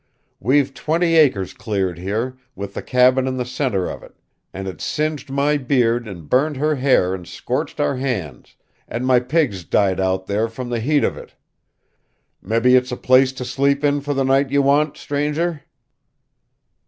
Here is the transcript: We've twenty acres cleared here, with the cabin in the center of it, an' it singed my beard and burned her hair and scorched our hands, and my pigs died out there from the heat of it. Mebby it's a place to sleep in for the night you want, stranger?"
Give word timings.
We've 0.39 0.73
twenty 0.73 1.13
acres 1.15 1.53
cleared 1.53 1.99
here, 1.99 2.35
with 2.55 2.73
the 2.73 2.81
cabin 2.81 3.27
in 3.27 3.37
the 3.37 3.45
center 3.45 3.87
of 3.87 4.01
it, 4.01 4.15
an' 4.51 4.65
it 4.65 4.81
singed 4.81 5.29
my 5.29 5.57
beard 5.57 6.07
and 6.07 6.27
burned 6.27 6.57
her 6.57 6.73
hair 6.73 7.13
and 7.13 7.27
scorched 7.27 7.79
our 7.79 7.97
hands, 7.97 8.55
and 8.87 9.05
my 9.05 9.19
pigs 9.19 9.63
died 9.63 9.99
out 9.99 10.25
there 10.25 10.47
from 10.47 10.71
the 10.71 10.79
heat 10.79 11.03
of 11.03 11.17
it. 11.17 11.35
Mebby 12.41 12.75
it's 12.75 12.91
a 12.91 12.97
place 12.97 13.31
to 13.33 13.45
sleep 13.45 13.83
in 13.83 14.01
for 14.01 14.15
the 14.15 14.23
night 14.25 14.49
you 14.49 14.63
want, 14.63 14.97
stranger?" 14.97 15.61